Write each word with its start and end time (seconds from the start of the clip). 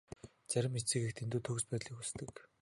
Зарим 0.53 0.73
эцэг 0.79 1.01
эх 1.07 1.13
дэндүү 1.19 1.41
төгс 1.45 1.63
байдлыг 1.69 1.95
хүсдэг. 1.97 2.29